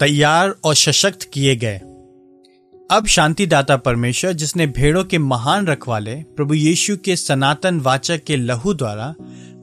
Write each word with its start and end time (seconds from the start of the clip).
तैयार 0.00 0.54
और 0.64 0.74
सशक्त 0.74 1.22
किए 1.22 1.56
गए। 1.56 1.80
अब 2.90 3.06
शांतिदाता 3.08 3.76
परमेश्वर, 3.76 4.32
जिसने 4.32 4.66
भेड़ों 4.66 5.04
के 5.04 5.18
महान 5.18 5.66
रखवाले, 5.66 6.14
प्रभु 6.14 6.54
यीशु 6.54 6.96
के 6.96 7.16
सनातन 7.16 7.80
वाचक 7.80 8.24
के 8.24 8.36
लहू 8.36 8.74
द्वारा 8.74 9.14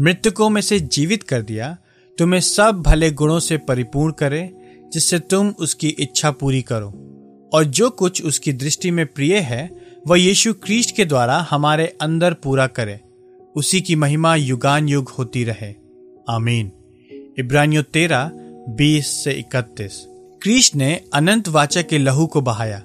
मृतकों 0.00 0.50
में 0.50 0.60
से 0.60 0.80
जीवित 0.80 1.22
कर 1.22 1.42
दिया, 1.42 1.76
तुम्हें 2.18 2.40
सब 2.40 2.82
भले 2.86 3.10
गुणों 3.10 3.40
से 3.40 3.56
परिपूर्ण 3.56 4.12
करे, 4.12 4.50
जिससे 4.92 5.18
तुम 5.18 5.54
उसकी 5.58 5.88
इच्छा 5.88 6.30
पूरी 6.30 6.62
करो। 6.62 6.88
और 7.54 7.64
जो 7.64 7.90
कुछ 7.90 8.22
उसकी 8.22 8.52
दृष्टि 8.52 8.90
में 8.90 9.06
प्रिय 9.06 9.36
है, 9.36 9.70
वह 10.06 10.20
यीशु 10.20 10.52
क्रीस्ट 10.52 10.96
के 10.96 11.04
द्वारा 11.04 11.46
हमारे 11.50 11.96
अंदर 12.00 12.34
पूरा 12.34 12.66
करे। 12.66 13.00
उसी 13.56 13.80
की 13.80 13.96
महिमा 13.96 14.36
युगान 14.36 14.88
युग 14.88 15.08
होती 15.08 15.44
रहे। 15.44 15.74
आमीन। 16.28 16.72
इब्रानियों 17.38 17.82
तेरह, 17.82 18.30
बीस 18.68 19.24
से 19.24 19.32
इकतीस। 19.32 20.09
क्रीस्ट 20.42 20.76
ने 20.76 21.00
अनंत 21.14 21.48
वाचा 21.48 21.82
के 21.82 21.98
लहू 21.98 22.26
को 22.26 22.40
बहाया। 22.40 22.82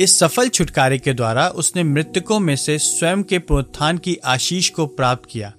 इस 0.00 0.18
सफल 0.18 0.48
छुटकारे 0.48 0.98
के 0.98 1.12
द्वारा 1.14 1.48
उसने 1.48 1.82
मृतकों 1.82 2.40
में 2.40 2.56
से 2.56 2.78
स्वयं 2.78 3.22
के 3.22 3.38
प्रोत्थान 3.38 3.98
की 3.98 4.16
आशीष 4.24 4.68
को 4.68 4.86
प्राप्त 4.86 5.28
किया। 5.30 5.52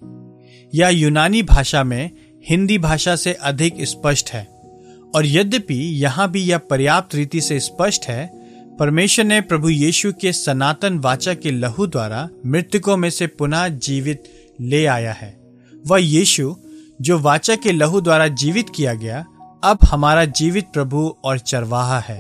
यह 0.75 0.89
यूनानी 0.89 1.43
भाषा 1.43 1.83
में 1.83 2.11
हिंदी 2.49 2.77
भाषा 2.77 3.15
से 3.15 3.33
अधिक 3.33 3.73
स्पष्ट 3.81 4.29
है 4.29 4.43
और 5.15 5.25
यद्यपि 5.25 5.75
यहाँ 5.75 6.31
भी 6.31 6.41
यह 6.41 6.57
पर्याप्त 6.57 7.15
रीति 7.15 7.41
से 7.41 7.59
स्पष्ट 7.59 8.05
है, 8.05 8.25
परमेश्वर 8.79 9.25
ने 9.25 9.41
प्रभु 9.41 9.69
यीशु 9.69 10.13
के 10.13 10.33
सनातन 10.33 10.99
वाचा 10.99 11.33
के 11.33 11.51
लहू 11.51 11.87
द्वारा 11.87 12.29
मृतकों 12.45 12.97
में 12.97 13.09
से 13.09 13.27
पुनः 13.27 13.67
जीवित 13.67 14.23
ले 14.61 14.85
आया 14.85 15.13
है। 15.13 15.39
वह 15.87 15.99
यीशु, 15.99 16.55
जो 17.01 17.19
वाचा 17.19 17.55
के 17.55 17.71
लहू 17.71 18.01
द्वारा 18.01 18.27
जीवित 18.27 18.65
किया 18.75 18.93
गया 18.93 19.25
अब 19.63 19.77
हमारा 19.85 20.25
जीवित 20.25 20.67
प्रभु 20.73 21.15
और 21.23 21.39
चरवाहा 21.39 21.99
है, 21.99 22.19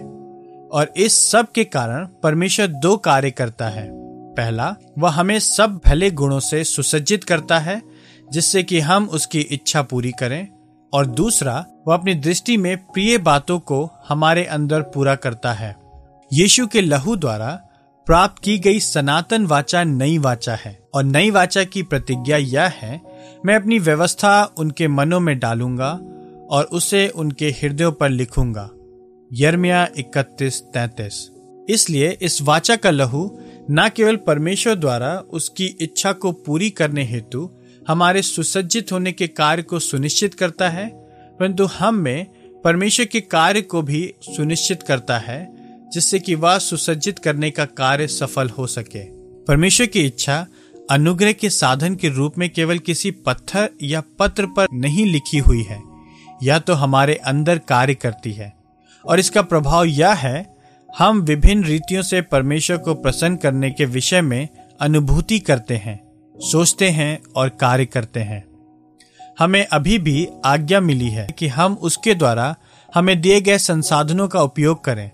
और 0.71 0.93
इस 0.97 1.31
सब 1.31 1.51
के 1.51 1.63
कारण 1.63 2.05
परमेश्वर 2.05 2.67
दो 2.67 2.97
कार्य 2.97 3.31
करता 3.31 3.67
है। 3.69 3.89
पहला, 4.33 4.75
वह 4.99 5.09
हमें 5.09 5.39
सब 5.39 5.81
भले 5.85 6.11
गुणों 6.11 6.39
से 6.39 6.63
सुसज्जित 6.63 7.23
करता 7.23 7.59
है, 7.59 7.81
जिससे 8.31 8.63
कि 8.63 8.79
हम 8.79 9.05
उसकी 9.05 9.39
इच्छा 9.39 9.81
पूरी 9.81 10.11
करें, 10.11 10.47
और 10.93 11.05
दूसरा, 11.05 11.65
वह 11.87 11.93
अपनी 11.93 12.13
दृष्टि 12.13 12.57
में 12.57 12.77
प्रिय 12.77 13.17
बातों 13.17 13.59
को 13.59 13.89
हमारे 14.09 14.45
अंदर 14.45 14.81
पूरा 14.81 15.15
करता 15.15 15.53
है। 15.53 15.75
यीशु 16.33 16.67
के 16.67 16.81
लहू 16.81 17.15
द्वारा 17.15 17.59
प्राप्त 18.07 18.43
की 18.43 18.57
गई 18.59 18.79
सनातन 18.79 19.45
वाचा 19.45 19.83
नई 19.83 20.17
वाचा 20.17 20.55
है, 20.55 20.79
और 20.95 21.03
नई 21.03 21.31
वाचा 21.31 21.63
की 21.63 21.83
प्रतिज्ञा 21.83 22.37
यह 22.37 22.73
है, 22.75 23.01
मैं 23.45 23.55
अपनी 23.55 23.79
व्यवस्था 23.79 24.43
उनके 24.57 24.87
मनों 24.87 25.19
में 25.19 25.39
डालूँगा 25.39 25.99
और 26.49 26.63
उसे 26.63 27.07
उनके 27.07 27.49
हृदयों 27.49 27.91
पर 27.91 28.09
लिखूँगा। 28.09 28.69
यर्मिया 29.33 29.87
इकतीस 29.97 30.61
तैतीस। 30.61 31.29
इसलिए 31.69 32.17
इस 32.21 32.41
वाचा 32.41 32.75
का 32.75 32.91
लहू 32.91 33.39
न 33.71 33.89
केवल 33.95 34.15
परमेश्वर 34.15 34.75
द्वारा 34.75 35.23
उसकी 35.29 35.65
इच्छा 35.65 36.11
को 36.11 36.31
पूरी 36.31 36.69
करने 36.69 37.03
हेतु 37.03 37.49
हमारे 37.87 38.21
सुसज्जित 38.21 38.91
होने 38.91 39.11
के 39.11 39.27
कार्य 39.27 39.63
को 39.63 39.79
सुनिश्चित 39.79 40.33
करता 40.33 40.69
है, 40.69 40.87
परंतु 41.39 41.65
हम 41.65 41.95
में 41.95 42.27
परमेश्वर 42.63 43.05
के 43.05 43.21
कार्य 43.21 43.61
को 43.61 43.81
भी 43.81 44.13
सुनिश्चित 44.23 44.83
करता 44.83 45.17
है, 45.17 45.55
जिससे 45.93 46.19
कि 46.19 46.35
वह 46.35 46.57
सुसज्जित 46.57 47.19
करने 47.19 47.51
का 47.51 47.65
कार्य 47.65 48.07
सफल 48.07 48.49
हो 48.49 48.67
सके। 48.67 49.03
परमेश्वर 49.45 49.87
की 49.87 50.01
इच्छा 50.01 50.47
अनुग्रह 50.91 51.31
के 51.31 51.49
साधन 51.49 51.95
के 51.95 52.09
रूप 52.09 52.37
में 52.37 52.49
केवल 52.49 52.77
किसी 52.77 53.11
पत्थर 53.11 53.69
या 53.83 54.03
पत्र 54.19 54.45
पर 54.45 54.67
नहीं 54.73 55.05
लिखी 55.05 55.37
हुई 55.37 55.61
है। 55.61 55.92
यह 56.43 56.59
तो 56.59 56.73
हमारे 56.73 57.15
अंदर 57.15 57.57
कार्य 57.59 57.93
करती 57.93 58.31
है। 58.31 58.53
और 59.05 59.19
इसका 59.19 59.41
प्रभाव 59.41 59.85
यह 59.85 60.13
है, 60.13 60.55
हम 60.89 61.21
विभिन्न 61.21 61.63
रीतियों 61.63 62.01
से 62.01 62.21
परमेश्वर 62.21 62.77
को 62.77 62.93
प्रसन्न 62.93 63.35
करने 63.35 63.71
के 63.71 63.85
विषय 63.85 64.21
में 64.21 64.47
अनुभूति 64.81 65.39
करते 65.39 65.75
हैं, 65.75 65.99
सोचते 66.35 66.89
हैं 66.89 67.19
और 67.35 67.49
कार्य 67.49 67.85
करते 67.85 68.19
हैं। 68.19 68.43
हमें 69.39 69.65
अभी 69.65 69.97
भी 69.99 70.27
आज्ञा 70.45 70.79
मिली 70.79 71.09
है 71.09 71.27
कि 71.37 71.47
हम 71.47 71.73
उसके 71.73 72.13
द्वारा 72.15 72.55
हमें 72.93 73.19
दिए 73.21 73.41
गए 73.41 73.57
संसाधनों 73.57 74.27
का 74.27 74.41
उपयोग 74.41 74.83
करें। 74.83 75.09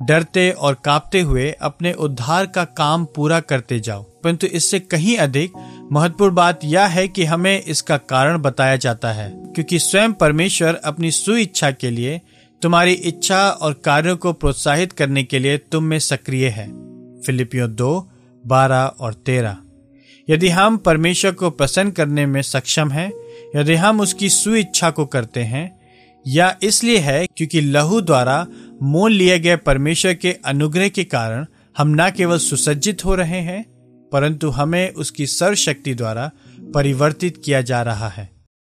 डरते 0.00 0.50
और 0.50 0.74
कांपते 0.74 1.20
हुए 1.20 1.50
अपने 1.52 1.92
उद्धार 1.92 2.46
का 2.46 2.64
काम 2.64 3.04
पूरा 3.04 3.40
करते 3.40 3.78
जाओ, 3.80 4.02
परंतु 4.02 4.46
इससे 4.46 4.80
कहीं 4.80 5.16
अधिक 5.16 5.52
महत्वपूर्ण 5.92 6.34
बात 6.34 6.60
यह 6.64 6.86
है 6.86 7.06
कि 7.08 7.24
हमें 7.24 7.62
इसका 7.62 7.96
कारण 7.96 8.38
बताया 8.38 8.76
जाता 8.76 9.12
है, 9.12 9.30
क्योंकि 9.54 9.78
स्वयं 9.78 10.12
परमेश्वर 10.12 10.74
अपनी 10.74 11.10
सुइच्छा 11.10 11.70
के 11.70 11.90
लिए 11.90 12.20
तुम्हारी 12.62 12.92
इच्छा 12.92 13.48
और 13.50 13.72
कार्यों 13.84 14.16
को 14.16 14.32
प्रोत्साहित 14.32 14.92
करने 14.92 15.22
के 15.22 15.38
लिए 15.38 15.58
तुम 15.58 15.84
में 15.84 15.98
सक्रिय 15.98 16.48
है। 16.48 16.66
फिलिपियो 17.22 17.68
दो, 17.68 18.08
बारह 18.46 18.84
और 19.00 19.14
तेरह। 19.14 19.56
यदि 20.28 20.48
हम 20.48 20.76
परमेश्वर 20.76 21.32
को 21.32 21.50
प्रसन्न 21.50 21.90
करने 21.90 22.26
में 22.26 22.42
सक्षम 22.42 22.90
हैं, 22.90 23.12
यदि 23.56 23.74
हम 23.74 24.00
उसकी 24.00 24.28
सुइच्छा 24.28 24.90
को 24.90 25.06
करते 25.06 25.40
हैं 25.40 25.78
या 26.26 26.56
इसलिए 26.62 26.98
है 26.98 27.26
क्योंकि 27.26 27.60
लहू 27.60 28.00
द्वारा 28.00 28.46
मोल 28.82 29.12
लिए 29.12 29.38
गए 29.38 29.56
परमेश्वर 29.56 30.14
के 30.14 30.32
अनुग्रह 30.44 30.88
के 30.88 31.04
कारण 31.04 31.46
हम 31.78 31.94
न 32.00 32.10
केवल 32.10 32.38
सुसज्जित 32.38 33.04
हो 33.04 33.14
रहे 33.14 33.40
हैं 33.40 33.64
परंतु 34.12 34.48
हमें 34.48 34.94
उसकी 34.94 35.26
सर्वशक्ति 35.26 35.94
द्वारा 35.94 36.30
परिवर्तित 36.74 37.42
किया 37.44 37.60
जा 37.60 37.82
रहा 37.82 38.08
है। 38.08 38.37